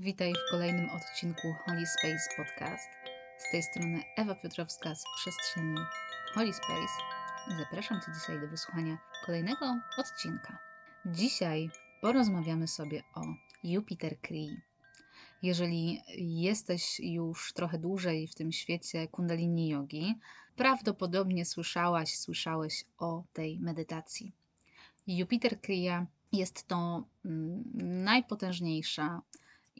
[0.00, 2.88] Witaj w kolejnym odcinku Holy Space Podcast.
[3.38, 5.76] Z tej strony Ewa Piotrowska z przestrzeni
[6.34, 6.92] Holy Space
[7.58, 10.58] zapraszam Cię dzisiaj do wysłuchania kolejnego odcinka.
[11.06, 11.70] Dzisiaj
[12.02, 13.22] porozmawiamy sobie o
[13.64, 14.56] Jupiter Kree.
[15.42, 20.14] Jeżeli jesteś już trochę dłużej w tym świecie Kundalini Yogi,
[20.56, 24.32] prawdopodobnie słyszałaś, słyszałeś o tej medytacji.
[25.06, 27.62] Jupiter Kriya jest to mm,
[28.04, 29.22] najpotężniejsza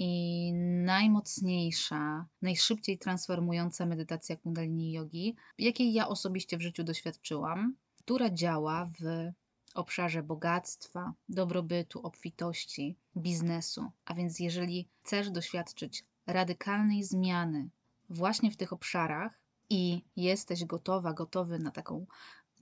[0.01, 0.53] i
[0.85, 9.33] najmocniejsza, najszybciej transformująca medytacja Kundalini Yogi, jakiej ja osobiście w życiu doświadczyłam, która działa w
[9.75, 13.91] obszarze bogactwa, dobrobytu, obfitości, biznesu.
[14.05, 17.69] A więc, jeżeli chcesz doświadczyć radykalnej zmiany
[18.11, 22.06] właśnie w tych obszarach i jesteś gotowa, gotowy na taką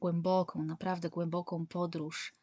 [0.01, 2.35] głęboką, naprawdę głęboką podróż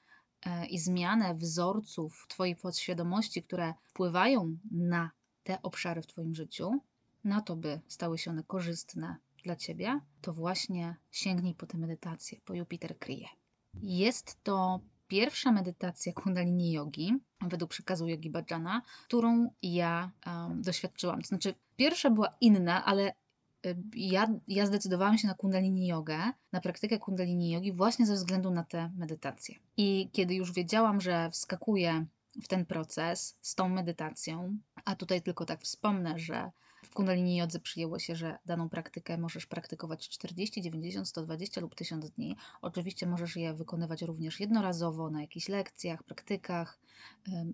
[0.69, 5.11] i zmianę wzorców Twojej podświadomości, które wpływają na
[5.43, 6.71] te obszary w Twoim życiu,
[7.23, 12.39] na to, by stały się one korzystne dla Ciebie, to właśnie sięgnij po tę medytację,
[12.45, 13.27] po Jupiter Kryje.
[13.81, 21.21] Jest to pierwsza medytacja Kundalini Yogi, według przekazu Yogi Bhajana, którą ja um, doświadczyłam.
[21.21, 23.13] To znaczy, pierwsza była inna, ale
[23.95, 26.17] ja, ja zdecydowałam się na Kundalini Jogę,
[26.51, 29.55] na praktykę Kundalini Jogi właśnie ze względu na tę medytację.
[29.77, 32.05] I kiedy już wiedziałam, że wskakuję
[32.43, 36.51] w ten proces z tą medytacją, a tutaj tylko tak wspomnę, że
[36.93, 42.09] w Kundalini Jodze przyjęło się, że daną praktykę możesz praktykować 40, 90, 120 lub 1000
[42.11, 42.37] dni.
[42.61, 46.79] Oczywiście możesz je wykonywać również jednorazowo na jakichś lekcjach, praktykach,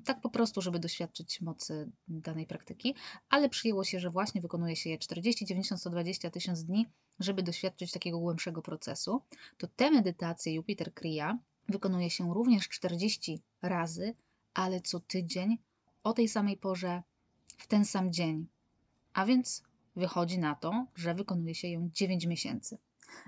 [0.06, 2.96] tak po prostu, żeby doświadczyć mocy danej praktyki,
[3.30, 6.88] ale przyjęło się, że właśnie wykonuje się je 40, 90, 120, 1000 dni,
[7.20, 9.22] żeby doświadczyć takiego głębszego procesu.
[9.58, 11.38] To te medytacje Jupiter Kriya
[11.70, 14.16] wykonuje się również 40 razy,
[14.54, 15.58] ale co tydzień
[16.04, 17.04] o tej samej porze
[17.58, 18.48] w ten sam dzień.
[19.20, 19.64] A więc
[19.96, 22.78] wychodzi na to, że wykonuje się ją 9 miesięcy.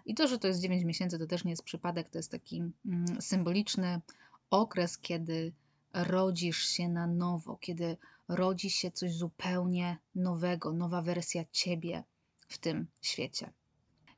[0.06, 2.64] I to, że to jest 9 miesięcy, to też nie jest przypadek, to jest taki
[2.86, 4.02] mm, symboliczny
[4.50, 5.54] okres, kiedy
[5.94, 7.98] rodzisz się na nowo, kiedy
[8.28, 12.04] rodzi się coś zupełnie nowego, nowa wersja ciebie
[12.48, 13.54] w tym świecie.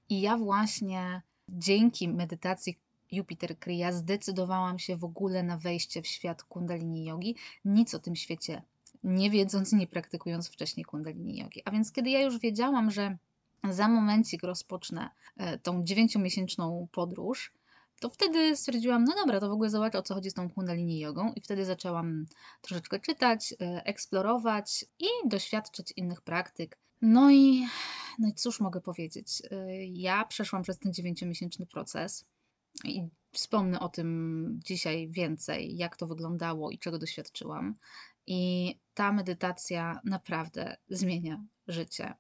[0.10, 2.80] I ja właśnie dzięki medytacji
[3.12, 7.36] Jupiter Kriya zdecydowałam się w ogóle na wejście w świat Kundalini Yogi.
[7.66, 8.62] Nic o tym świecie
[9.04, 11.62] nie wiedząc nie praktykując wcześniej kundalini jogi.
[11.66, 13.18] A więc kiedy ja już wiedziałam, że
[13.70, 17.54] za momencik rozpocznę e, tą dziewięciomiesięczną podróż,
[18.00, 21.00] to wtedy stwierdziłam, no dobra, to w ogóle zobaczę o co chodzi z tą kundalini
[21.00, 22.26] jogą i wtedy zaczęłam
[22.62, 26.78] troszeczkę czytać, e, eksplorować i doświadczać innych praktyk.
[27.02, 27.68] No i,
[28.20, 29.42] no i cóż mogę powiedzieć?
[29.52, 32.26] E, ja przeszłam przez ten dziewięciomiesięczny proces
[32.84, 37.76] i wspomnę o tym dzisiaj więcej, jak to wyglądało i czego doświadczyłam.
[38.28, 42.14] I ta medytacja naprawdę zmienia życie.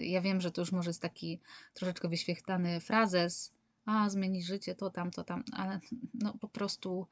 [0.00, 1.40] Ja wiem, że to już może jest taki
[1.74, 3.52] troszeczkę wyświechtany frazes,
[3.84, 5.80] a zmieni życie, to tam, to tam, ale
[6.14, 7.06] no po prostu,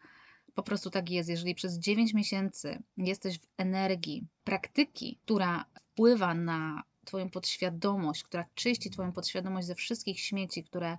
[0.54, 1.28] po prostu tak jest.
[1.28, 8.90] Jeżeli przez 9 miesięcy jesteś w energii praktyki, która wpływa na Twoją podświadomość, która czyści
[8.90, 10.98] Twoją podświadomość ze wszystkich śmieci, które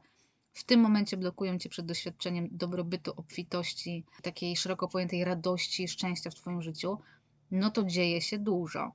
[0.53, 6.35] w tym momencie blokują Cię przed doświadczeniem dobrobytu, obfitości, takiej szeroko pojętej radości, szczęścia w
[6.35, 6.97] Twoim życiu,
[7.51, 8.91] no to dzieje się dużo.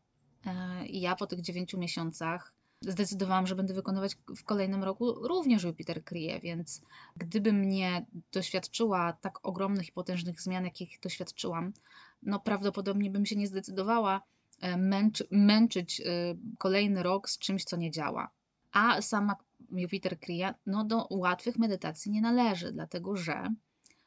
[0.46, 5.64] E, I ja po tych dziewięciu miesiącach zdecydowałam, że będę wykonywać w kolejnym roku również
[5.64, 6.82] Jupiter kryje, więc
[7.16, 11.72] gdybym nie doświadczyła tak ogromnych i potężnych zmian, jakich doświadczyłam,
[12.22, 14.22] no prawdopodobnie bym się nie zdecydowała
[14.60, 16.04] e, męczy, męczyć e,
[16.58, 18.30] kolejny rok z czymś, co nie działa.
[18.72, 19.36] A sama
[19.78, 23.48] Jupiter kryje, no do łatwych medytacji nie należy, dlatego że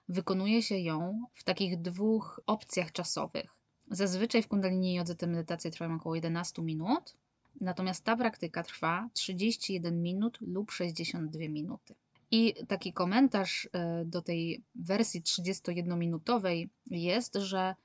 [0.10, 3.58] wykonuje się ją w takich dwóch opcjach czasowych.
[3.92, 7.16] Zazwyczaj w Kundalini Jodze te medytacje trwają około 11 minut,
[7.62, 11.96] natomiast ta praktyka trwa 31 minut lub 62 minuty.
[12.32, 17.76] I taki komentarz e, do tej wersji 31-minutowej jest, że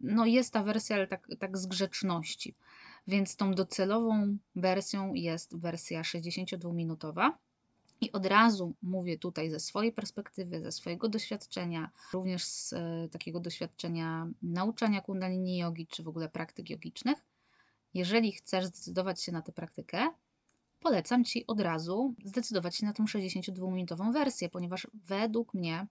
[0.00, 2.54] no jest ta wersja, ale tak, tak z grzeczności.
[3.06, 7.32] Więc tą docelową wersją jest wersja 62-minutowa.
[8.00, 13.40] I od razu mówię tutaj ze swojej perspektywy, ze swojego doświadczenia, również z e, takiego
[13.40, 17.18] doświadczenia nauczania kundalini jogi, czy w ogóle praktyk jogicznych.
[17.94, 20.08] Jeżeli chcesz zdecydować się na tę praktykę,
[20.80, 25.86] polecam Ci od razu zdecydować się na tą 62-minutową wersję, ponieważ według mnie,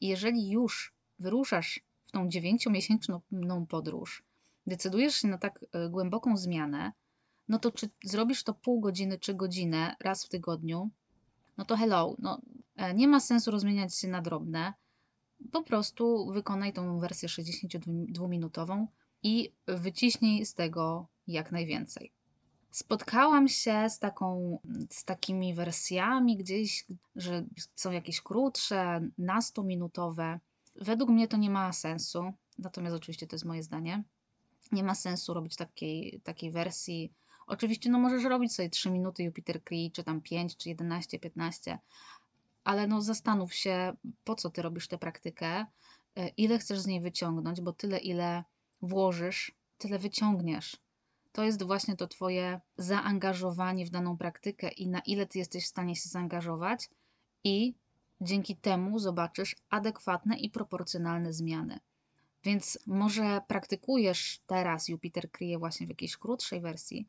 [0.00, 3.20] jeżeli już wyruszasz w tą 9-miesięczną
[3.68, 4.24] podróż,
[4.66, 6.92] decydujesz się na tak e, głęboką zmianę,
[7.48, 10.90] no to czy zrobisz to pół godziny czy godzinę raz w tygodniu,
[11.56, 12.40] no to hello, no,
[12.76, 14.74] e, nie ma sensu rozmieniać się na drobne.
[15.52, 18.86] Po prostu wykonaj tą wersję 62-minutową
[19.22, 22.12] i wyciśnij z tego jak najwięcej.
[22.70, 24.58] Spotkałam się z, taką,
[24.90, 27.44] z takimi wersjami gdzieś, że
[27.74, 30.40] są jakieś krótsze, nastominutowe.
[30.76, 34.04] Według mnie to nie ma sensu, natomiast oczywiście to jest moje zdanie.
[34.72, 37.12] Nie ma sensu robić takiej, takiej wersji.
[37.46, 41.78] Oczywiście, no możesz robić sobie 3 minuty Jupiter Cree, czy tam 5, czy 11, 15,
[42.64, 43.92] ale no zastanów się,
[44.24, 45.66] po co ty robisz tę praktykę,
[46.16, 48.44] e, ile chcesz z niej wyciągnąć, bo tyle, ile
[48.82, 50.76] włożysz, tyle wyciągniesz.
[51.32, 55.68] To jest właśnie to Twoje zaangażowanie w daną praktykę i na ile Ty jesteś w
[55.68, 56.88] stanie się zaangażować,
[57.44, 57.74] i
[58.20, 61.78] dzięki temu zobaczysz adekwatne i proporcjonalne zmiany.
[62.44, 67.08] Więc może praktykujesz teraz Jupiter kryje właśnie w jakiejś krótszej wersji,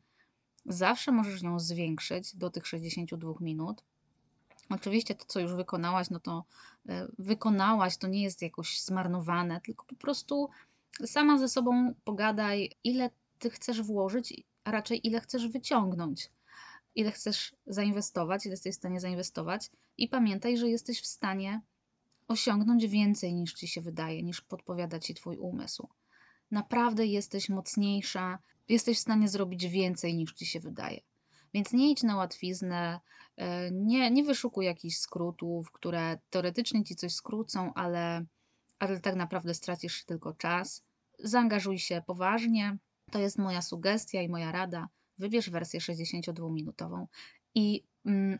[0.66, 3.82] zawsze możesz ją zwiększyć do tych 62 minut.
[4.70, 6.44] Oczywiście to, co już wykonałaś, no to
[6.88, 10.48] e, wykonałaś, to nie jest jakoś zmarnowane, tylko po prostu
[11.06, 16.30] sama ze sobą pogadaj, ile ty chcesz włożyć, a raczej ile chcesz wyciągnąć,
[16.94, 21.60] ile chcesz zainwestować, ile jesteś w stanie zainwestować i pamiętaj, że jesteś w stanie
[22.28, 25.88] osiągnąć więcej niż ci się wydaje, niż podpowiada ci twój umysł.
[26.50, 28.38] Naprawdę jesteś mocniejsza,
[28.68, 31.00] jesteś w stanie zrobić więcej niż ci się wydaje.
[31.54, 33.00] Więc nie idź na łatwiznę,
[33.36, 38.24] e, nie, nie wyszukuj jakichś skrótów, które teoretycznie ci coś skrócą, ale,
[38.78, 40.84] ale tak naprawdę stracisz tylko czas.
[41.18, 42.76] Zaangażuj się poważnie,
[43.10, 44.88] to jest moja sugestia i moja rada.
[45.18, 47.06] Wybierz wersję 62-minutową
[47.54, 47.84] i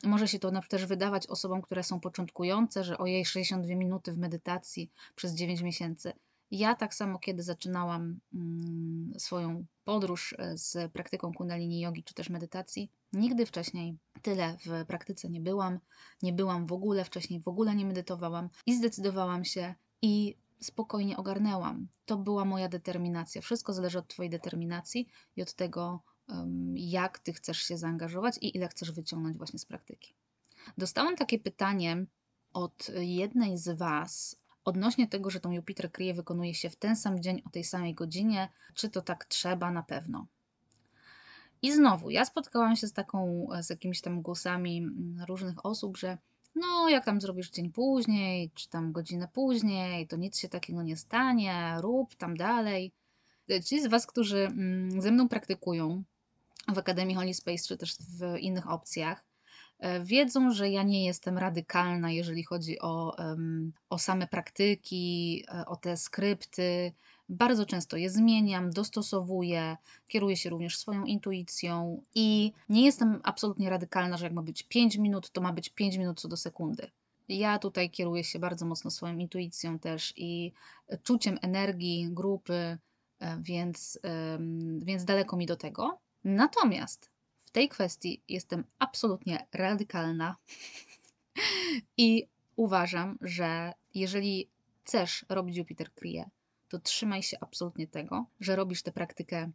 [0.05, 4.91] może się to też wydawać osobom, które są początkujące, że ojej, 62 minuty w medytacji
[5.15, 6.13] przez 9 miesięcy.
[6.51, 12.31] Ja tak samo, kiedy zaczynałam mm, swoją podróż e, z praktyką kundalini jogi czy też
[12.31, 15.81] medytacji, nigdy wcześniej tyle w praktyce nie byłam,
[16.23, 21.89] nie byłam w ogóle, wcześniej w ogóle nie medytowałam i zdecydowałam się i spokojnie ogarnęłam.
[22.05, 23.43] To była moja determinacja.
[23.43, 26.03] Wszystko zależy od Twojej determinacji i od tego,
[26.75, 30.15] jak Ty chcesz się zaangażować i ile chcesz wyciągnąć właśnie z praktyki.
[30.79, 32.07] Dostałam takie pytanie
[32.53, 37.21] od jednej z Was odnośnie tego, że tą Jupiter kryje wykonuje się w ten sam
[37.21, 38.49] dzień o tej samej godzinie.
[38.75, 39.71] Czy to tak trzeba?
[39.71, 40.27] Na pewno.
[41.63, 46.19] I znowu, ja spotkałam się z taką, z jakimiś tam głosami mm, różnych osób, że
[46.55, 50.97] no, jak tam zrobisz dzień później, czy tam godzinę później, to nic się takiego nie
[50.97, 52.93] stanie, rób tam dalej.
[53.65, 56.05] Ci z Was, którzy mm, ze mną praktykują
[56.75, 59.25] w Akademii Holy Space, czy też w innych opcjach,
[59.79, 63.17] e, wiedzą, że ja nie jestem radykalna, jeżeli chodzi o,
[63.91, 66.93] o same praktyki, e, o te skrypty,
[67.29, 69.77] bardzo często je zmieniam, dostosowuję,
[70.09, 74.97] kieruję się również swoją intuicją i nie jestem absolutnie radykalna, że jak ma być 5
[74.97, 76.91] minut, to ma być 5 minut co do sekundy.
[77.29, 80.53] Ja tutaj kieruję się bardzo mocno swoją intuicją też i
[81.03, 82.79] czuciem energii grupy,
[83.19, 83.99] e, więc,
[84.79, 86.06] więc daleko mi do tego.
[86.27, 87.11] Natomiast
[87.45, 90.37] w tej kwestii jestem absolutnie radykalna
[91.97, 92.27] i
[92.57, 94.49] uważam, że jeżeli
[94.85, 96.31] chcesz robić Jupiter Kryje,
[96.69, 99.51] to trzymaj się absolutnie tego, że robisz tę praktykę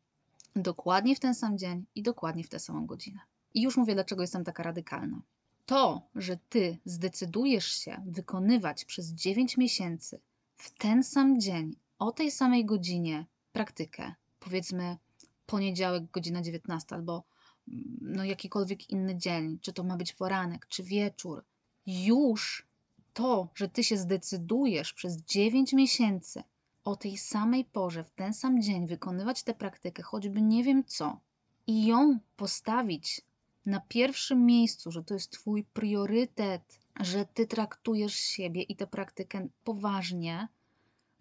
[0.56, 3.20] dokładnie w ten sam dzień i dokładnie w tę samą godzinę.
[3.54, 5.22] I już mówię, dlaczego jestem taka radykalna.
[5.66, 10.20] To, że ty zdecydujesz się wykonywać przez 9 miesięcy
[10.56, 14.98] w ten sam dzień, o tej samej godzinie praktykę, powiedzmy
[15.52, 17.24] poniedziałek, godzina 19 albo
[17.68, 21.44] mm, no, jakikolwiek inny dzień, czy to ma być poranek, czy wieczór,
[21.86, 22.68] już
[23.14, 26.44] to, że ty się zdecydujesz przez 9 miesięcy
[26.84, 31.20] o tej samej porze, w ten sam dzień wykonywać tę praktykę, choćby nie wiem co,
[31.68, 33.22] i ją postawić
[33.66, 39.48] na pierwszym miejscu, że to jest Twój priorytet, że Ty traktujesz siebie i tę praktykę
[39.64, 40.48] poważnie,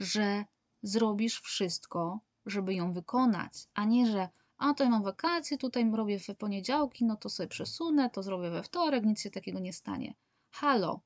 [0.00, 0.44] że
[0.82, 4.28] zrobisz wszystko, żeby ją wykonać, a nie, że
[4.59, 8.62] a ja mam wakacje, tutaj robię w poniedziałki, no to sobie przesunę, to zrobię we
[8.62, 10.14] wtorek, nic się takiego nie stanie.
[10.50, 11.00] Halo,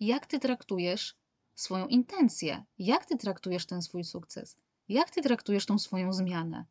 [0.00, 1.16] jak Ty traktujesz
[1.54, 2.64] swoją intencję.
[2.78, 4.56] Jak ty traktujesz ten swój sukces?
[4.88, 6.64] Jak ty traktujesz tą swoją zmianę?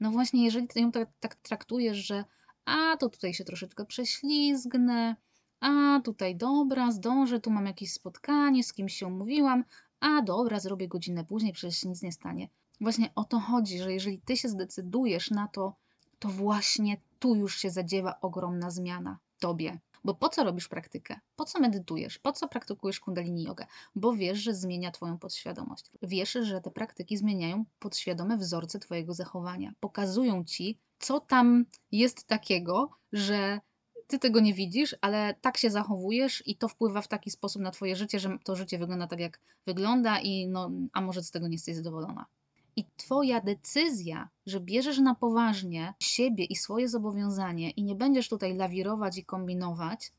[0.00, 2.24] No właśnie, jeżeli ty ją tak, tak traktujesz, że
[2.64, 5.16] a to tutaj się troszeczkę prześlizgnę,
[5.60, 9.64] a tutaj dobra, zdążę, tu mam jakieś spotkanie, z kimś się umówiłam,
[10.00, 12.48] a dobra, zrobię godzinę później, przecież nic nie stanie.
[12.82, 15.74] Właśnie o to chodzi, że jeżeli ty się zdecydujesz na to,
[16.18, 19.78] to właśnie tu już się zadziewa ogromna zmiana tobie.
[20.04, 21.20] Bo po co robisz praktykę?
[21.36, 22.18] Po co medytujesz?
[22.18, 23.66] Po co praktykujesz kundalini jogę?
[23.94, 25.90] Bo wiesz, że zmienia Twoją podświadomość.
[26.02, 29.72] Wiesz, że te praktyki zmieniają podświadome wzorce Twojego zachowania.
[29.80, 33.60] Pokazują Ci, co tam jest takiego, że
[34.06, 37.70] Ty tego nie widzisz, ale tak się zachowujesz i to wpływa w taki sposób na
[37.70, 41.48] Twoje życie, że to życie wygląda tak, jak wygląda i no, a może z tego
[41.48, 42.26] nie jesteś zadowolona.
[42.76, 48.56] I Twoja decyzja, że bierzesz na poważnie siebie i swoje zobowiązanie i nie będziesz tutaj
[48.56, 50.12] lawirować i kombinować,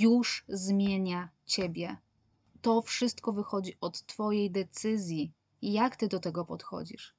[0.00, 1.96] już zmienia Ciebie.
[2.62, 5.32] To wszystko wychodzi od Twojej decyzji.
[5.62, 7.14] Jak Ty do tego podchodzisz?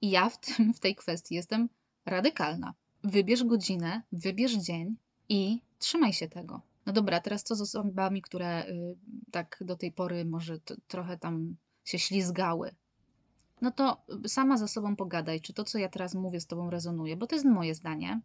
[0.00, 1.68] I ja w, tym, w tej kwestii jestem
[2.06, 2.74] radykalna.
[3.04, 4.96] Wybierz godzinę, wybierz dzień
[5.28, 6.60] i trzymaj się tego.
[6.86, 8.96] No dobra, teraz co z osobami, które y,
[9.30, 12.74] tak do tej pory może trochę tam się ślizgały?
[13.60, 17.16] No to sama ze sobą pogadaj, czy to, co ja teraz mówię, z tobą rezonuje,
[17.16, 18.20] bo to jest moje zdanie.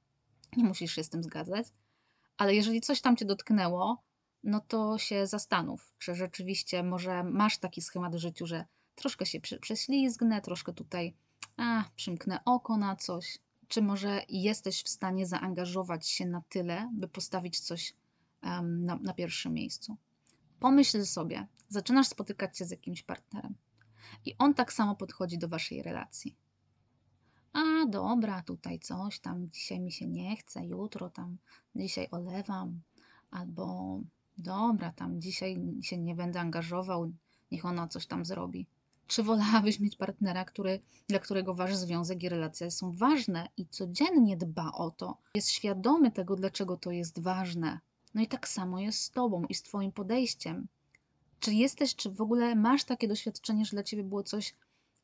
[0.57, 1.67] Nie musisz się z tym zgadzać,
[2.37, 4.03] ale jeżeli coś tam cię dotknęło,
[4.43, 8.65] no to się zastanów, czy rzeczywiście może masz taki schemat w życiu, że
[8.95, 11.13] troszkę się prześlizgnę, troszkę tutaj
[11.57, 17.07] a, przymknę oko na coś, czy może jesteś w stanie zaangażować się na tyle, by
[17.07, 17.95] postawić coś
[18.43, 19.97] um, na, na pierwszym miejscu.
[20.59, 23.55] Pomyśl sobie, zaczynasz spotykać się z jakimś partnerem
[24.25, 26.35] i on tak samo podchodzi do waszej relacji.
[27.53, 31.38] A dobra, tutaj coś tam, dzisiaj mi się nie chce, jutro tam,
[31.75, 32.81] dzisiaj olewam,
[33.31, 34.00] albo
[34.38, 37.12] dobra, tam dzisiaj się nie będę angażował,
[37.51, 38.67] niech ona coś tam zrobi.
[39.07, 44.38] Czy wolałabyś mieć partnera, który, dla którego wasz związek i relacja są ważne i codziennie
[44.38, 47.79] dba o to, jest świadomy tego, dlaczego to jest ważne?
[48.13, 50.67] No i tak samo jest z tobą i z twoim podejściem.
[51.39, 54.55] Czy jesteś, czy w ogóle masz takie doświadczenie, że dla ciebie było coś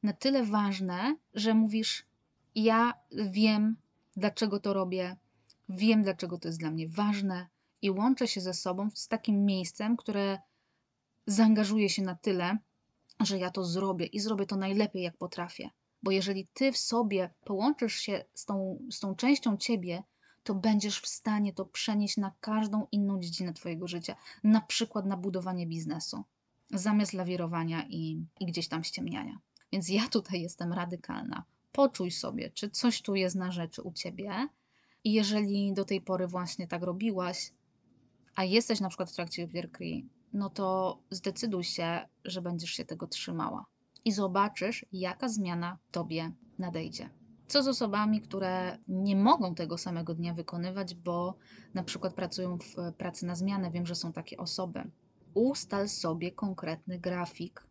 [0.03, 2.05] na tyle ważne, że mówisz:
[2.55, 3.75] Ja wiem,
[4.15, 5.17] dlaczego to robię,
[5.69, 7.47] wiem, dlaczego to jest dla mnie ważne
[7.81, 10.39] i łączę się ze sobą z takim miejscem, które
[11.27, 12.57] zaangażuje się na tyle,
[13.19, 15.69] że ja to zrobię i zrobię to najlepiej, jak potrafię.
[16.03, 20.03] Bo jeżeli ty w sobie połączysz się z tą, z tą częścią ciebie,
[20.43, 25.17] to będziesz w stanie to przenieść na każdą inną dziedzinę Twojego życia, na przykład na
[25.17, 26.23] budowanie biznesu,
[26.71, 29.39] zamiast lawirowania i, i gdzieś tam ściemniania.
[29.71, 31.43] Więc ja tutaj jestem radykalna.
[31.71, 34.47] Poczuj sobie, czy coś tu jest na rzeczy u Ciebie.
[35.03, 37.51] I jeżeli do tej pory właśnie tak robiłaś,
[38.35, 43.07] a jesteś na przykład w trakcie wierkri, no to zdecyduj się, że będziesz się tego
[43.07, 43.65] trzymała.
[44.05, 47.09] I zobaczysz, jaka zmiana Tobie nadejdzie.
[47.51, 51.35] Co z osobami, które nie mogą tego samego dnia wykonywać, bo
[51.73, 53.71] na przykład pracują w pracy na zmianę?
[53.71, 54.91] Wiem, że są takie osoby.
[55.33, 57.67] Ustal sobie konkretny grafik,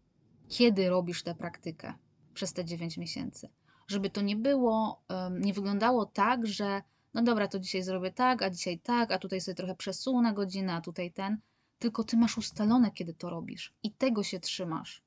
[0.49, 1.95] kiedy robisz tę praktykę
[2.35, 3.49] przez te 9 miesięcy.
[3.87, 5.03] Żeby to nie było,
[5.41, 6.83] nie wyglądało tak, że
[7.15, 10.75] no dobra, to dzisiaj zrobię tak, a dzisiaj tak, a tutaj sobie trochę przesunę godzinę,
[10.75, 11.39] a tutaj ten.
[11.79, 15.03] Tylko ty masz ustalone, kiedy to robisz i tego się trzymasz.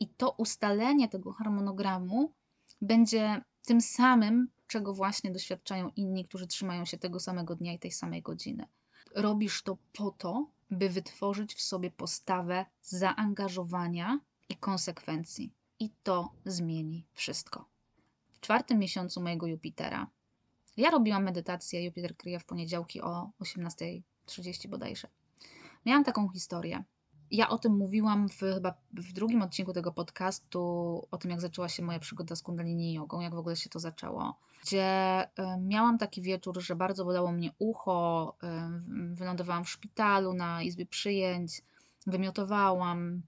[0.00, 2.32] I to ustalenie tego harmonogramu
[2.80, 7.90] będzie tym samym, czego właśnie doświadczają inni, którzy trzymają się tego samego dnia i tej
[7.90, 8.66] samej godziny.
[9.14, 15.52] Robisz to po to, by wytworzyć w sobie postawę zaangażowania i konsekwencji.
[15.78, 17.68] I to zmieni wszystko.
[18.32, 20.10] W czwartym miesiącu mojego Jupitera
[20.76, 25.08] ja robiłam medytację Jupiter kryje w poniedziałki o 18.30 bodajże.
[25.86, 26.84] Miałam taką historię
[27.36, 30.60] ja o tym mówiłam w, chyba w drugim odcinku tego podcastu,
[31.10, 33.78] o tym, jak zaczęła się moja przygoda z Kundalini Jogą, jak w ogóle się to
[33.78, 34.38] zaczęło.
[34.62, 34.88] Gdzie
[35.60, 38.36] miałam taki wieczór, że bardzo bolało mnie ucho,
[39.12, 41.62] wylądowałam w szpitalu na izbie przyjęć,
[42.06, 43.22] wymiotowałam,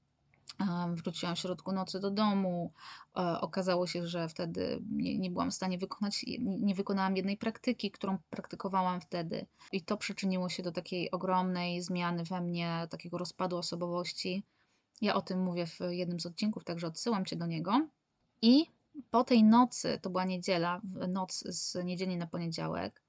[0.95, 2.73] Wróciłam w środku nocy do domu.
[3.17, 7.91] E, okazało się, że wtedy nie, nie byłam w stanie wykonać, nie wykonałam jednej praktyki,
[7.91, 9.47] którą praktykowałam wtedy.
[9.73, 14.43] I to przyczyniło się do takiej ogromnej zmiany we mnie, takiego rozpadu osobowości.
[15.01, 17.89] Ja o tym mówię w jednym z odcinków, także odsyłam cię do niego.
[18.43, 18.67] I
[19.11, 23.03] po tej nocy, to była niedziela, noc z niedzieli na poniedziałek,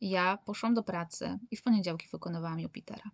[0.00, 3.10] ja poszłam do pracy i w poniedziałki wykonywałam Jupitera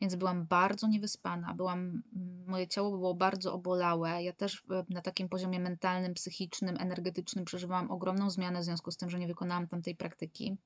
[0.00, 2.02] więc byłam bardzo niewyspana, byłam,
[2.46, 4.22] moje ciało było bardzo obolałe.
[4.22, 8.96] Ja też e, na takim poziomie mentalnym, psychicznym, energetycznym przeżywałam ogromną zmianę w związku z
[8.96, 10.56] tym, że nie wykonałam tam tej praktyki.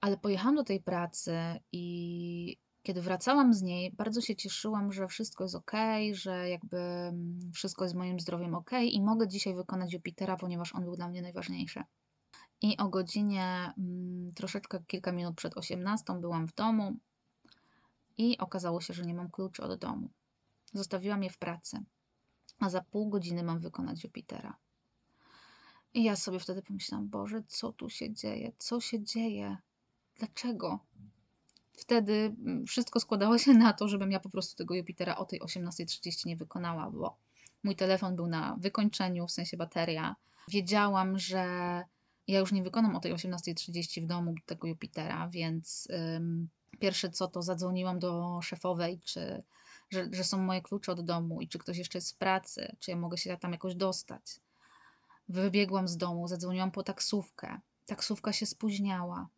[0.00, 1.36] Ale pojechałam do tej pracy
[1.72, 5.72] i kiedy wracałam z niej, bardzo się cieszyłam, że wszystko jest ok,
[6.12, 6.78] że jakby
[7.54, 11.22] wszystko jest moim zdrowiem ok i mogę dzisiaj wykonać Jupitera, ponieważ on był dla mnie
[11.22, 11.82] najważniejszy.
[12.62, 13.72] I o godzinie
[14.34, 16.96] troszeczkę kilka minut przed 18 byłam w domu,
[18.18, 20.10] i okazało się, że nie mam kluczy od domu.
[20.72, 21.84] Zostawiłam je w pracy,
[22.58, 24.56] a za pół godziny mam wykonać Jupitera.
[25.94, 28.52] I ja sobie wtedy pomyślałam, Boże, co tu się dzieje?
[28.58, 29.56] Co się dzieje?
[30.16, 30.78] Dlaczego?
[31.72, 35.40] Wtedy mm, wszystko składało się na to, żebym ja po prostu tego Jupitera o tej
[35.40, 37.16] 18.30 nie wykonała, bo
[37.62, 40.16] mój telefon był na wykończeniu, w sensie bateria.
[40.48, 41.44] Wiedziałam, że
[42.28, 45.88] ja już nie wykonam o tej 18.30 w domu tego Jupitera, więc
[46.78, 49.42] Pierwsze co, to zadzwoniłam do szefowej, czy,
[49.90, 52.90] że, że są moje klucze od domu i czy ktoś jeszcze jest w pracy, czy
[52.90, 54.40] ja mogę się tam jakoś dostać.
[55.28, 57.60] Wybiegłam z domu, zadzwoniłam po taksówkę.
[57.86, 59.28] Taksówka się spóźniała.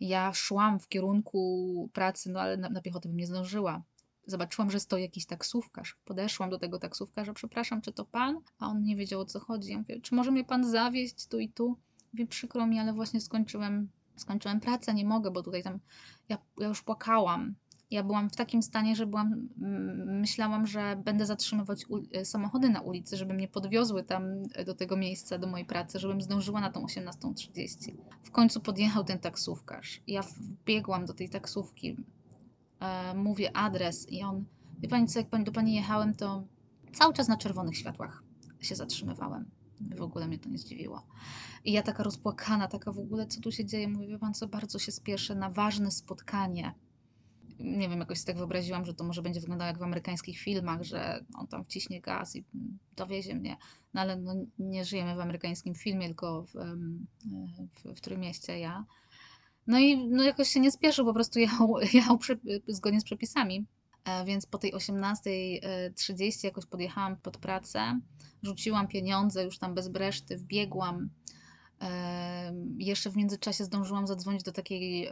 [0.00, 3.82] Ja szłam w kierunku pracy, no ale na, na piechotę bym nie zdążyła.
[4.26, 5.98] Zobaczyłam, że stoi jakiś taksówkarz.
[6.04, 8.40] Podeszłam do tego taksówkarza, przepraszam, czy to pan?
[8.58, 9.70] A on nie wiedział o co chodzi.
[9.70, 11.78] Ja mówię, czy może mnie pan zawieźć tu i tu?
[12.12, 15.78] Mówię, przykro mi, ale właśnie skończyłem, skończyłem pracę, nie mogę, bo tutaj tam,
[16.28, 17.54] ja, ja już płakałam.
[17.90, 19.48] Ja byłam w takim stanie, że byłam,
[20.06, 24.22] myślałam, że będę zatrzymywać e, samochody na ulicy, żeby mnie podwiozły tam
[24.54, 27.94] e, do tego miejsca, do mojej pracy, żebym zdążyła na tą 18.30.
[28.22, 30.00] W końcu podjechał ten taksówkarz.
[30.06, 31.96] Ja wbiegłam do tej taksówki,
[32.80, 34.44] e, mówię adres i on,
[34.78, 36.44] wie pani co, jak pani, do pani jechałem, to
[36.92, 38.22] cały czas na czerwonych światłach
[38.60, 39.50] się zatrzymywałem.
[39.96, 41.06] W ogóle mnie to nie zdziwiło.
[41.64, 43.88] I ja taka rozpłakana, taka w ogóle, co tu się dzieje?
[43.88, 46.74] Mówię, pan co, bardzo się spieszę na ważne spotkanie
[47.62, 51.24] nie wiem, jakoś tak wyobraziłam, że to może będzie wyglądało jak w amerykańskich filmach, że
[51.34, 52.44] on tam wciśnie gaz i
[52.96, 53.56] dowiezie mnie.
[53.94, 58.84] No ale no, nie żyjemy w amerykańskim filmie, tylko w, w, w którym mieście ja.
[59.66, 63.66] No i no, jakoś się nie spieszył, po prostu jechał, jechał przy, zgodnie z przepisami.
[64.04, 68.00] E, więc po tej 18.30 jakoś podjechałam pod pracę,
[68.42, 71.10] rzuciłam pieniądze już tam bez reszty, wbiegłam
[72.78, 75.08] jeszcze w międzyczasie zdążyłam zadzwonić do takiej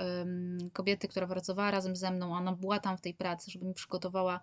[0.73, 2.35] kobiety, która pracowała razem ze mną.
[2.35, 4.41] Ona była tam w tej pracy, żeby mi przygotowała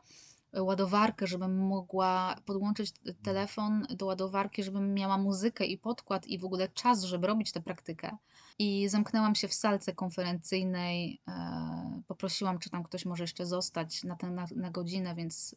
[0.54, 2.92] e, ładowarkę, żebym mogła podłączyć
[3.24, 7.62] telefon do ładowarki, żebym miała muzykę i podkład i w ogóle czas, żeby robić tę
[7.62, 8.18] praktykę.
[8.60, 11.22] I zamknęłam się w salce konferencyjnej.
[11.28, 15.56] E, poprosiłam, czy tam ktoś może jeszcze zostać na, ten, na, na godzinę, więc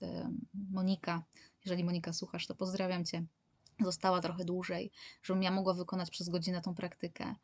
[0.70, 1.22] Monika,
[1.64, 3.24] jeżeli Monika słuchasz, to pozdrawiam Cię
[3.84, 4.90] została trochę dłużej,
[5.22, 7.34] żebym ja mogła wykonać przez godzinę tą praktykę.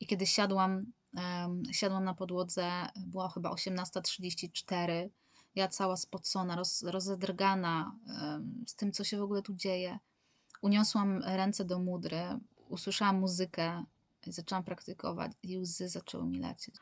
[0.00, 5.08] I kiedy siadłam, um, siadłam na podłodze, była chyba 18.34,
[5.54, 9.98] ja cała spocona, roz, rozedrgana um, z tym, co się w ogóle tu dzieje.
[10.62, 12.22] Uniosłam ręce do mudry,
[12.68, 13.84] usłyszałam muzykę,
[14.32, 16.74] zaczęłam praktykować i łzy zaczęły mi lecieć.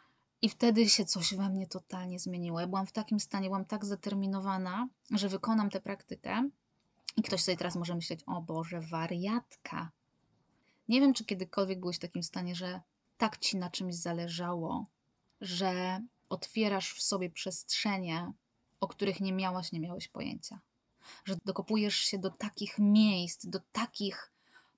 [0.43, 2.61] I wtedy się coś we mnie totalnie zmieniło.
[2.61, 6.49] Ja byłam w takim stanie, byłam tak zdeterminowana, że wykonam tę praktykę,
[7.17, 9.91] i ktoś sobie teraz może myśleć, o Boże, wariatka.
[10.89, 12.81] Nie wiem, czy kiedykolwiek byłeś w takim stanie, że
[13.19, 14.87] tak ci na czymś zależało,
[15.41, 18.33] że otwierasz w sobie przestrzenie,
[18.81, 20.61] o których nie miałaś, nie miałeś pojęcia.
[21.25, 24.33] Że dokopujesz się do takich miejsc, do takich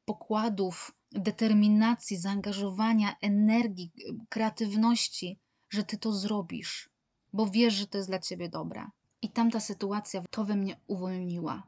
[0.04, 3.92] pokładów determinacji, zaangażowania, energii,
[4.28, 5.38] kreatywności,
[5.70, 6.90] że ty to zrobisz,
[7.32, 8.86] bo wiesz, że to jest dla ciebie dobre.
[9.22, 11.62] I tamta sytuacja to we mnie uwolniła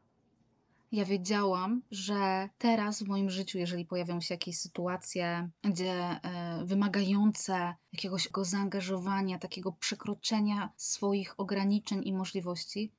[0.92, 6.20] ja wiedziałam, że teraz w moim życiu, jeżeli pojawią się jakieś sytuacje, gdzie e,
[6.64, 12.92] wymagające jakiegoś zaangażowania, takiego przekroczenia swoich ograniczeń i możliwości,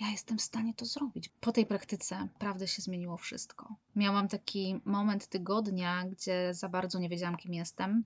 [0.00, 1.30] ja jestem w stanie to zrobić.
[1.40, 3.76] Po tej praktyce naprawdę się zmieniło wszystko.
[3.96, 8.04] Miałam taki moment tygodnia, gdzie za bardzo nie wiedziałam, kim jestem.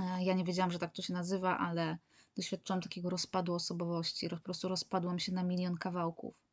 [0.00, 1.98] E, ja nie wiedziałam, że tak to się nazywa, ale
[2.36, 4.28] doświadczyłam takiego rozpadu osobowości.
[4.28, 6.48] Po prostu rozpadłam się na milion kawałków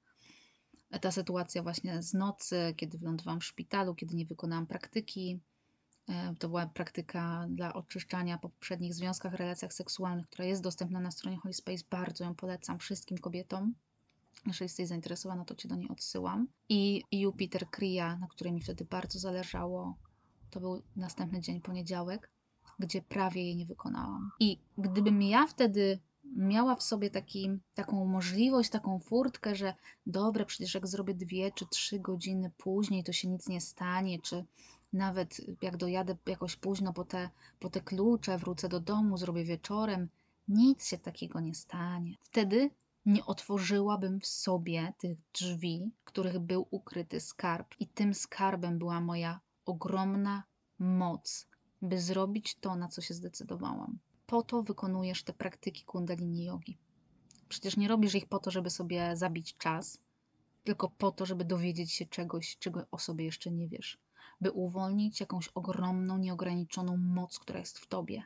[1.02, 5.40] ta sytuacja właśnie z nocy, kiedy wylądowałam w szpitalu, kiedy nie wykonałam praktyki.
[6.10, 11.12] E, to była praktyka dla oczyszczania po poprzednich związkach, relacjach seksualnych, która jest dostępna na
[11.12, 11.84] stronie Holy Space.
[11.90, 13.74] Bardzo ją polecam wszystkim kobietom.
[14.46, 16.48] Jeżeli jesteś zainteresowana, to Cię do niej odsyłam.
[16.70, 19.98] I Jupiter Kriya, na której mi wtedy bardzo zależało,
[20.50, 22.32] to był następny dzień, poniedziałek,
[22.80, 24.32] gdzie prawie jej nie wykonałam.
[24.40, 26.00] I gdybym ja wtedy
[26.36, 29.74] miała w sobie taki, taką możliwość, taką furtkę, że
[30.06, 34.46] dobre, przecież jak zrobię dwie czy trzy godziny później, to się nic nie stanie, czy
[34.94, 40.10] nawet jak dojadę jakoś późno po te, po te klucze, wrócę do domu, zrobię wieczorem,
[40.48, 42.16] nic się takiego nie stanie.
[42.22, 42.70] Wtedy
[43.06, 47.76] nie otworzyłabym w sobie tych drzwi, których był ukryty skarb.
[47.80, 50.44] I tym skarbem była moja ogromna
[50.80, 51.48] moc,
[51.82, 56.78] by zrobić to, na co się zdecydowałam po to wykonujesz te praktyki kundalini jogi.
[57.50, 60.00] Przecież nie robisz ich po to, żeby sobie zabić czas,
[60.64, 63.98] tylko po to, żeby dowiedzieć się czegoś, czego o sobie jeszcze nie wiesz,
[64.42, 68.24] by uwolnić jakąś ogromną, nieograniczoną moc, która jest w tobie,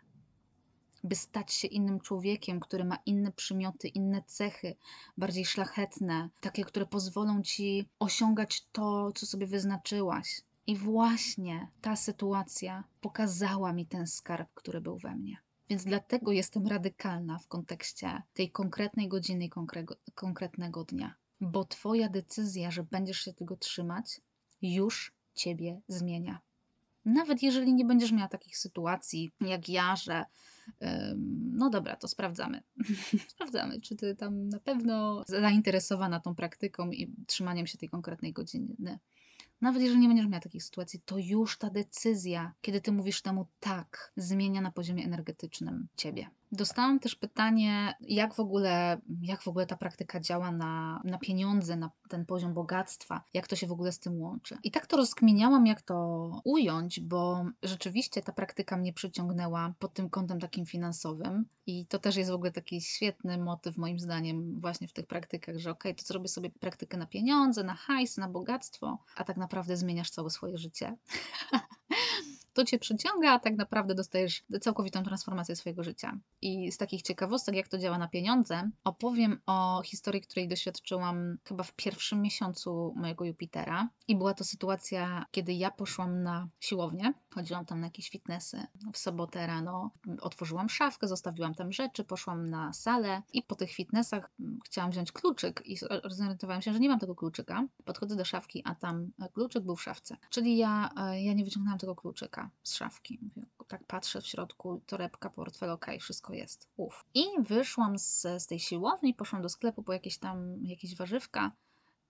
[1.03, 4.75] by stać się innym człowiekiem, który ma inne przymioty, inne cechy,
[5.17, 10.41] bardziej szlachetne, takie, które pozwolą ci osiągać to, co sobie wyznaczyłaś.
[10.67, 15.37] I właśnie ta sytuacja pokazała mi ten skarb, który był we mnie.
[15.69, 19.49] Więc dlatego jestem radykalna w kontekście tej konkretnej godziny i
[20.15, 24.21] konkretnego dnia, bo Twoja decyzja, że będziesz się tego trzymać,
[24.61, 26.39] już Ciebie zmienia.
[27.05, 30.25] Nawet jeżeli nie będziesz miała takich sytuacji jak ja, że
[31.51, 32.63] no dobra, to sprawdzamy.
[33.33, 38.99] sprawdzamy, czy ty tam na pewno zainteresowana tą praktyką i trzymaniem się tej konkretnej godziny.
[39.61, 43.47] Nawet jeżeli nie będziesz miała takich sytuacji, to już ta decyzja, kiedy ty mówisz temu
[43.59, 46.29] tak, zmienia na poziomie energetycznym ciebie.
[46.51, 51.75] Dostałam też pytanie, jak w ogóle, jak w ogóle ta praktyka działa na, na pieniądze,
[51.75, 54.57] na ten poziom bogactwa, jak to się w ogóle z tym łączy.
[54.63, 60.09] I tak to rozkminiałam, jak to ująć, bo rzeczywiście ta praktyka mnie przyciągnęła pod tym
[60.09, 61.45] kątem takim finansowym.
[61.65, 65.57] I to też jest w ogóle taki świetny motyw, moim zdaniem, właśnie w tych praktykach,
[65.57, 69.77] że okay, to zrobię sobie praktykę na pieniądze, na hajs, na bogactwo, a tak naprawdę
[69.77, 70.97] zmieniasz całe swoje życie.
[72.59, 76.17] to cię przyciąga, a tak naprawdę dostajesz całkowitą transformację swojego życia.
[76.41, 81.63] I z takich ciekawostek, jak to działa na pieniądze, opowiem o historii, której doświadczyłam chyba
[81.63, 83.89] w pierwszym miesiącu mojego Jupitera.
[84.07, 88.97] I była to sytuacja, kiedy ja poszłam na siłownię, chodziłam tam na jakieś fitnessy w
[88.97, 89.91] sobotę rano,
[90.21, 94.31] otworzyłam szafkę, zostawiłam tam rzeczy, poszłam na salę i po tych fitnessach
[94.65, 95.77] chciałam wziąć kluczyk i
[96.09, 97.67] zorientowałam się, że nie mam tego kluczyka.
[97.85, 100.17] Podchodzę do szafki, a tam kluczyk był w szafce.
[100.29, 103.19] Czyli ja, e, ja nie wyciągnęłam tego kluczyka z szafki.
[103.67, 106.67] Tak patrzę w środku, torebka, portfel, ok, wszystko jest.
[106.77, 107.05] Uf.
[107.13, 111.51] I wyszłam z, z tej siłowni, poszłam do sklepu po jakieś tam jakieś warzywka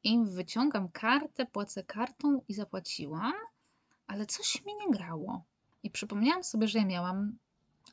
[0.03, 3.33] i wyciągam kartę, płacę kartą i zapłaciłam,
[4.07, 5.43] ale coś mi nie grało.
[5.83, 7.37] I przypomniałam sobie, że ja miałam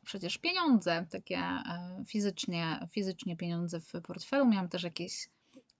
[0.05, 4.47] przecież pieniądze, takie e, fizycznie, fizycznie pieniądze w portfelu.
[4.47, 5.29] Miałam też jakieś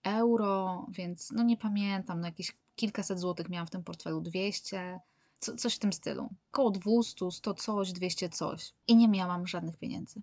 [0.03, 5.01] euro, więc no nie pamiętam, no jakieś kilkaset złotych miałam w tym portfelu, 200,
[5.41, 6.31] co, coś w tym stylu.
[6.51, 8.73] Koło 200, 100 coś, 200 coś.
[8.87, 10.23] I nie miałam żadnych pieniędzy.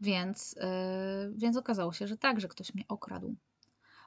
[0.00, 3.34] Więc, yy, więc okazało się, że tak, że ktoś mnie okradł.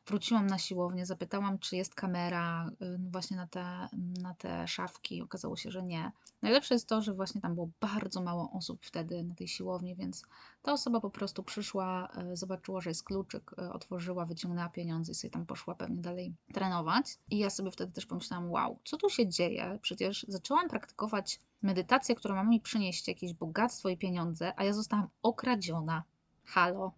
[0.07, 3.87] Wróciłam na siłownię, zapytałam, czy jest kamera y, właśnie na te,
[4.21, 5.21] na te szafki.
[5.21, 6.11] Okazało się, że nie.
[6.41, 10.23] Najlepsze jest to, że właśnie tam było bardzo mało osób wtedy na tej siłowni, więc
[10.61, 15.15] ta osoba po prostu przyszła, y, zobaczyła, że jest kluczyk, y, otworzyła, wyciągnęła pieniądze i
[15.15, 17.19] sobie tam poszła pewnie dalej trenować.
[17.29, 19.79] I ja sobie wtedy też pomyślałam, wow, co tu się dzieje?
[19.81, 25.07] Przecież zaczęłam praktykować medytację, która ma mi przynieść jakieś bogactwo i pieniądze, a ja zostałam
[25.21, 26.03] okradziona.
[26.45, 26.91] Halo,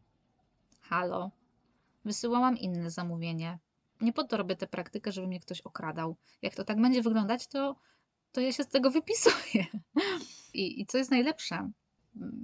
[0.81, 1.31] halo,
[2.09, 3.59] wysyłałam inne zamówienie.
[4.01, 6.15] Nie po to robię tę praktykę, żeby mnie ktoś okradał.
[6.41, 7.75] Jak to tak będzie wyglądać, to,
[8.31, 9.65] to ja się z tego wypisuję.
[10.53, 11.71] I, I co jest najlepsze?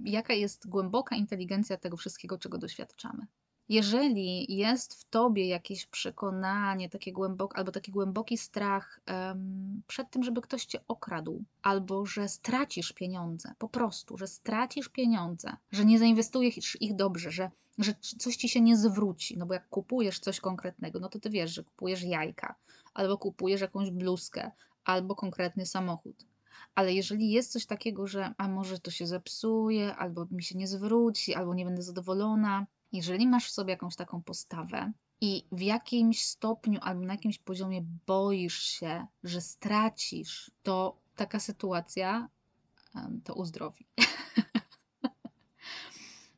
[0.03, 3.27] Jaka jest głęboka inteligencja tego wszystkiego, czego doświadczamy?
[3.69, 10.23] Jeżeli jest w tobie jakieś przekonanie, takie głębokie, albo taki głęboki strach um, przed tym,
[10.23, 15.99] żeby ktoś cię okradł, albo że stracisz pieniądze, po prostu, że stracisz pieniądze, że nie
[15.99, 20.39] zainwestujesz ich dobrze, że, że coś ci się nie zwróci, no bo jak kupujesz coś
[20.39, 22.55] konkretnego, no to ty wiesz, że kupujesz jajka,
[22.93, 24.51] albo kupujesz jakąś bluzkę,
[24.83, 26.25] albo konkretny samochód.
[26.75, 30.67] Ale jeżeli jest coś takiego, że a może to się zepsuje, albo mi się nie
[30.67, 36.25] zwróci, albo nie będę zadowolona, jeżeli masz w sobie jakąś taką postawę i w jakimś
[36.25, 42.29] stopniu albo na jakimś poziomie boisz się, że stracisz, to taka sytuacja
[43.23, 43.87] to uzdrowi.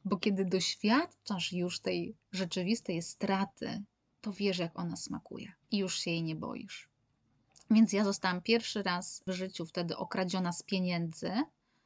[0.09, 3.83] Bo kiedy doświadczasz już tej rzeczywistej straty,
[4.21, 6.89] to wiesz, jak ona smakuje i już się jej nie boisz.
[7.71, 11.31] Więc ja zostałam pierwszy raz w życiu wtedy okradziona z pieniędzy,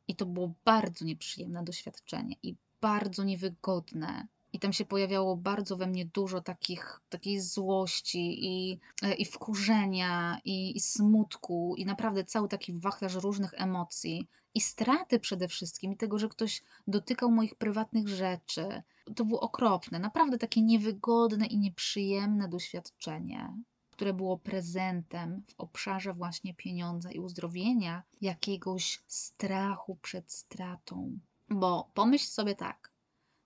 [0.08, 4.28] i to było bardzo nieprzyjemne doświadczenie i bardzo niewygodne,
[4.62, 10.78] tam się pojawiało bardzo we mnie dużo takich, takiej złości i, e, i wkurzenia, i,
[10.78, 16.20] i smutku, i naprawdę cały taki wachlarz różnych emocji, i straty przede wszystkim, i tego,
[16.20, 18.84] że ktoś dotykał moich prywatnych rzeczy.
[19.16, 23.54] To było okropne, naprawdę takie niewygodne i nieprzyjemne doświadczenie,
[23.92, 31.20] które było prezentem w obszarze właśnie pieniądza i uzdrowienia jakiegoś strachu przed stratą.
[31.50, 32.91] Bo pomyśl sobie tak,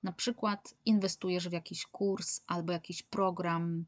[0.05, 3.85] na przykład inwestujesz w jakiś kurs albo jakiś program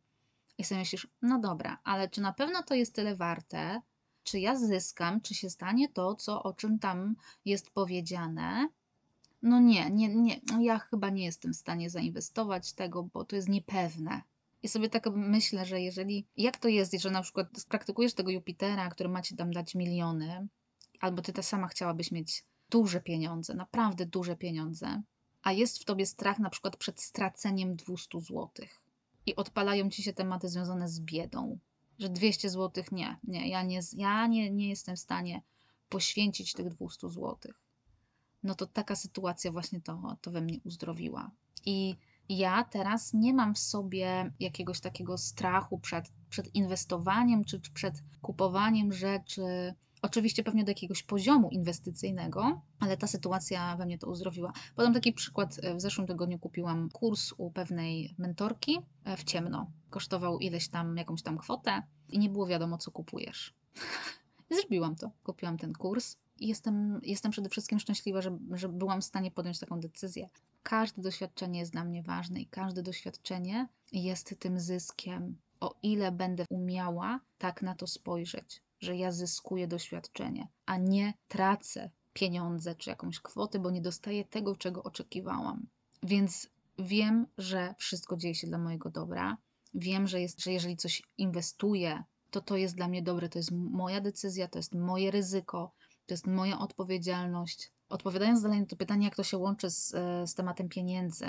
[0.58, 3.82] i sobie myślisz, no dobra, ale czy na pewno to jest tyle warte?
[4.24, 5.22] Czy ja zyskam?
[5.22, 8.70] Czy się stanie to, co, o czym tam jest powiedziane?
[9.42, 13.50] No nie, nie, nie, ja chyba nie jestem w stanie zainwestować tego, bo to jest
[13.50, 14.22] niepewne.
[14.64, 18.90] I sobie tak myślę, że jeżeli, jak to jest, że na przykład praktykujesz tego Jupitera,
[18.90, 20.48] który ma ci tam dać miliony,
[21.00, 25.02] albo ty ta sama chciałabyś mieć duże pieniądze, naprawdę duże pieniądze,
[25.44, 28.50] a jest w tobie strach na przykład przed straceniem 200 zł
[29.26, 31.60] i odpalają ci się tematy związane z biedą,
[32.00, 35.42] że 200 zł nie, nie, ja, nie, ja nie, nie jestem w stanie
[35.90, 37.38] poświęcić tych 200 zł.
[38.44, 41.32] No to taka sytuacja właśnie to, to we mnie uzdrowiła.
[41.66, 41.96] I
[42.30, 48.04] ja teraz nie mam w sobie jakiegoś takiego strachu przed, przed inwestowaniem czy, czy przed
[48.22, 49.74] kupowaniem rzeczy,
[50.08, 54.54] Oczywiście pewnie do jakiegoś poziomu inwestycyjnego, ale ta sytuacja we mnie to uzdrowiła.
[54.76, 55.56] Podam taki przykład.
[55.76, 58.78] W zeszłym tygodniu kupiłam kurs u pewnej mentorki
[59.18, 59.72] w ciemno.
[59.90, 63.54] Kosztował ileś tam, jakąś tam kwotę i nie było wiadomo, co kupujesz.
[64.62, 65.12] Zrobiłam to.
[65.24, 69.60] Kupiłam ten kurs i jestem, jestem przede wszystkim szczęśliwa, że, że byłam w stanie podjąć
[69.60, 70.30] taką decyzję.
[70.64, 76.46] Każde doświadczenie jest dla mnie ważne i każde doświadczenie jest tym zyskiem, o ile będę
[76.50, 83.20] umiała tak na to spojrzeć, że ja zyskuję doświadczenie, a nie tracę pieniądze czy jakąś
[83.20, 85.68] kwotę, bo nie dostaję tego, czego oczekiwałam.
[86.04, 89.38] Więc wiem, że wszystko dzieje się dla mojego dobra.
[89.74, 93.52] Wiem, że, jest, że jeżeli coś inwestuję, to to jest dla mnie dobre, to jest
[93.52, 95.72] moja decyzja, to jest moje ryzyko,
[96.06, 97.72] to jest moja odpowiedzialność.
[97.90, 99.90] Odpowiadając dalej na to pytanie, jak to się łączy z,
[100.30, 101.26] z tematem pieniędzy,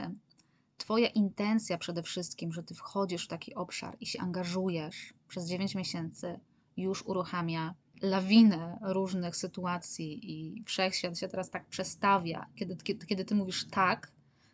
[0.79, 5.75] Twoja intencja przede wszystkim, że Ty wchodzisz w taki obszar i się angażujesz przez 9
[5.75, 6.41] miesięcy,
[6.83, 12.47] już uruchamia lawinę różnych sytuacji i wszechświat się teraz tak przestawia.
[12.55, 14.12] Kiedy, kiedy, kiedy Ty mówisz tak,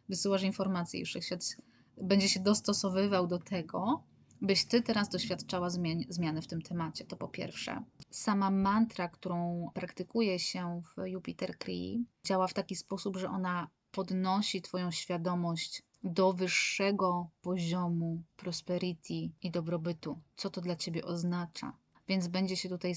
[0.09, 1.57] wysyłasz informacje i wszechświat
[2.03, 4.03] będzie się dostosowywał do tego,
[4.43, 7.05] byś ty teraz doświadczała zmian, zmiany w tym temacie.
[7.05, 7.83] To po pierwsze.
[8.11, 14.63] Sama mantra, którą praktykuje się w Jupiter Cree, działa w taki sposób, że ona podnosi
[14.63, 20.21] Twoją świadomość do wyższego poziomu prosperity i dobrobytu.
[20.37, 21.73] Co to dla Ciebie oznacza?
[22.09, 22.95] Więc będzie się tutaj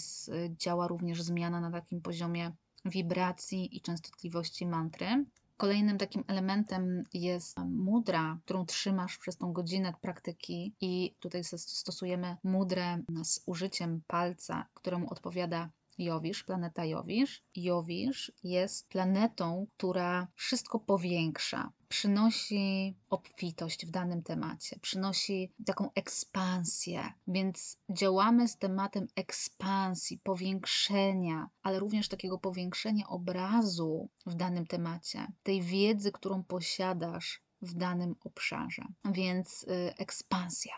[0.49, 2.51] działa również zmiana na takim poziomie
[2.85, 5.25] wibracji i częstotliwości mantry.
[5.57, 13.03] Kolejnym takim elementem jest mudra, którą trzymasz przez tą godzinę praktyki i tutaj stosujemy mudrę
[13.23, 17.43] z użyciem palca, któremu odpowiada Jowisz, planeta Jowisz.
[17.55, 27.77] Jowisz jest planetą, która wszystko powiększa, przynosi obfitość w danym temacie, przynosi taką ekspansję, więc
[27.89, 36.11] działamy z tematem ekspansji, powiększenia, ale również takiego powiększenia obrazu w danym temacie, tej wiedzy,
[36.11, 38.85] którą posiadasz w danym obszarze.
[39.05, 40.73] Więc y, ekspansja,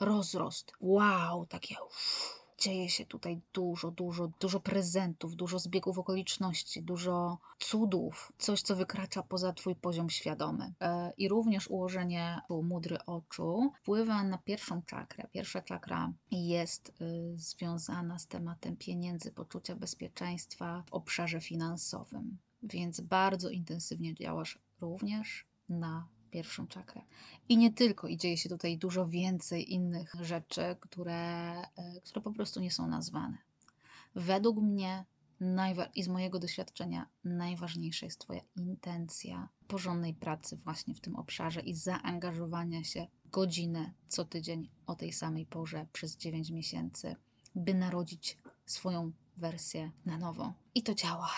[0.00, 1.74] rozrost, wow, takie.
[1.86, 8.76] Uff dzieje się tutaj dużo, dużo, dużo prezentów, dużo zbiegów okoliczności, dużo cudów, coś, co
[8.76, 10.72] wykracza poza Twój poziom świadomy.
[10.80, 15.28] E, I również ułożenie mudry oczu wpływa na pierwszą czakrę.
[15.32, 16.92] Pierwsza czakra jest y,
[17.36, 26.08] związana z tematem pieniędzy, poczucia bezpieczeństwa w obszarze finansowym, więc bardzo intensywnie działasz również na
[26.32, 27.02] pierwszą czakrę.
[27.48, 32.32] I nie tylko, i dzieje się tutaj dużo więcej innych rzeczy, które, e, które po
[32.32, 33.38] prostu nie są nazwane.
[34.14, 35.04] Według mnie
[35.94, 41.74] i z mojego doświadczenia najważniejsza jest Twoja intencja porządnej pracy właśnie w tym obszarze i
[41.74, 47.16] zaangażowania się godzinę co tydzień o tej samej porze przez 9 miesięcy,
[47.54, 50.52] by narodzić swoją wersję na nowo.
[50.74, 51.30] I to działa.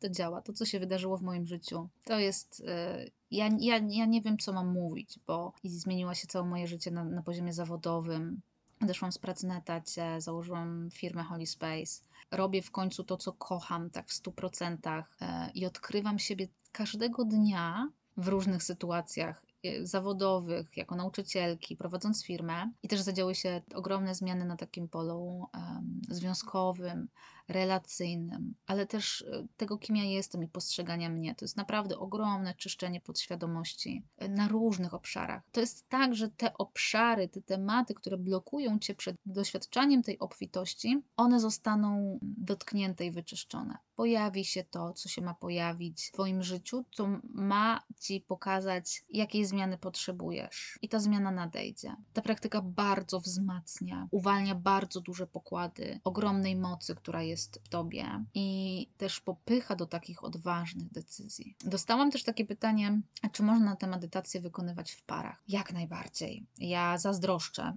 [0.00, 0.42] To działa.
[0.42, 2.60] To, co się wydarzyło w moim życiu, to jest.
[2.60, 6.90] Yy, ja, ja, ja nie wiem, co mam mówić, bo zmieniło się całe moje życie
[6.90, 8.40] na, na poziomie zawodowym.
[8.82, 12.02] Odeszłam z pracy na etacie, założyłam firmę Holy Space.
[12.30, 14.76] Robię w końcu to, co kocham, tak w 100%
[15.20, 22.70] yy, i odkrywam siebie każdego dnia w różnych sytuacjach Y, zawodowych, jako nauczycielki, prowadząc firmę,
[22.82, 27.08] i też zadziały się ogromne zmiany na takim polu um, związkowym,
[27.50, 31.34] relacyjnym, ale też y, tego, kim ja jestem i postrzegania mnie.
[31.34, 35.42] To jest naprawdę ogromne czyszczenie podświadomości y, na różnych obszarach.
[35.52, 41.02] To jest tak, że te obszary, te tematy, które blokują cię przed doświadczaniem tej obfitości,
[41.16, 43.78] one zostaną dotknięte i wyczyszczone.
[43.96, 49.46] Pojawi się to, co się ma pojawić w Twoim życiu, co ma Ci pokazać, jakiej
[49.46, 50.78] zmiany potrzebujesz.
[50.82, 51.96] I ta zmiana nadejdzie.
[52.12, 58.24] Ta praktyka bardzo wzmacnia, uwalnia bardzo duże pokłady ogromnej mocy, która jest jest w tobie
[58.34, 61.56] i też popycha do takich odważnych decyzji.
[61.64, 63.00] Dostałam też takie pytanie,
[63.32, 65.42] czy można tę medytację wykonywać w parach?
[65.48, 66.46] Jak najbardziej.
[66.58, 67.72] Ja zazdroszczę.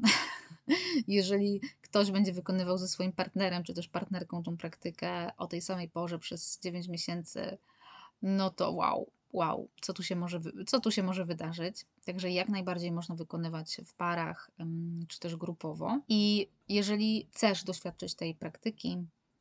[1.07, 5.89] Jeżeli ktoś będzie wykonywał ze swoim partnerem czy też partnerką tą praktykę o tej samej
[5.89, 7.57] porze przez 9 miesięcy,
[8.21, 11.85] no to wow, wow, co tu się może, co tu się może wydarzyć.
[12.05, 14.51] Także jak najbardziej można wykonywać w parach
[15.07, 15.99] czy też grupowo.
[16.07, 18.97] I jeżeli chcesz doświadczyć tej praktyki,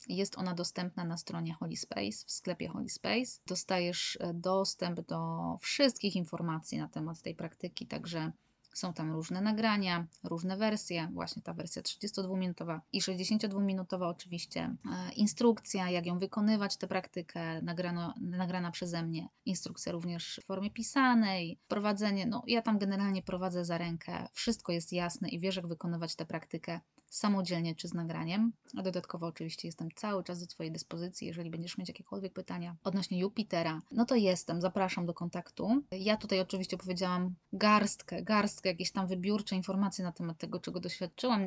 [0.09, 3.41] jest ona dostępna na stronie Holyspace, w sklepie Holyspace.
[3.47, 5.19] Dostajesz e, dostęp do
[5.61, 8.33] wszystkich informacji na temat tej praktyki, także
[8.75, 15.91] są tam różne nagrania, różne wersje, właśnie ta wersja 32-minutowa i 62-minutowa oczywiście, e, instrukcja,
[15.91, 22.27] jak ją wykonywać, tę praktykę, nagrano, nagrana przeze mnie, instrukcja również w formie pisanej, prowadzenie,
[22.27, 26.27] no ja tam generalnie prowadzę za rękę, wszystko jest jasne i wiesz, jak wykonywać tę
[26.27, 26.81] praktykę
[27.13, 28.53] samodzielnie czy z nagraniem.
[28.77, 33.19] A dodatkowo oczywiście jestem cały czas do Twojej dyspozycji, jeżeli będziesz mieć jakiekolwiek pytania odnośnie
[33.19, 35.83] Jupitera, no to jestem, zapraszam do kontaktu.
[35.91, 41.41] Ja tutaj oczywiście powiedziałam garstkę, garstkę, jakieś tam wybiórcze informacje na temat tego, czego doświadczyłam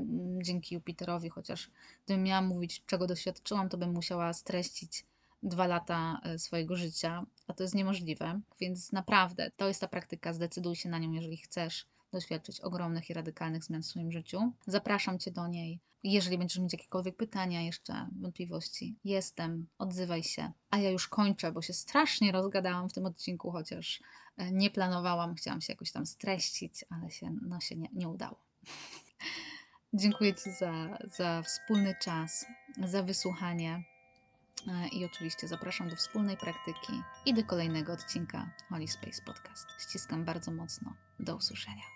[0.43, 1.69] dzięki Jupiterowi, chociaż
[2.05, 5.05] gdybym miała mówić, czego doświadczyłam, to bym musiała streścić
[5.43, 8.41] dwa lata e, swojego życia, a to jest niemożliwe.
[8.59, 13.13] Więc naprawdę to jest ta praktyka, zdecyduj się na nią, jeżeli chcesz doświadczyć ogromnych i
[13.13, 14.51] radykalnych zmian w swoim życiu.
[14.67, 15.79] Zapraszam Cię do niej.
[16.03, 20.51] Jeżeli będziesz mieć jakiekolwiek pytania, jeszcze wątpliwości, jestem, odzywaj się.
[20.69, 24.01] A ja już kończę, bo się strasznie rozgadałam w tym odcinku, chociaż
[24.37, 28.39] e, nie planowałam, chciałam się jakoś tam streścić, ale się, no, się nie, nie udało.
[29.93, 32.45] Dziękuję Ci za, za wspólny czas,
[32.83, 33.83] za wysłuchanie.
[34.67, 36.93] E, I oczywiście zapraszam do wspólnej praktyki
[37.25, 39.67] i do kolejnego odcinka Holy Space Podcast.
[39.79, 40.93] Ściskam bardzo mocno.
[41.19, 41.94] Do usłyszenia.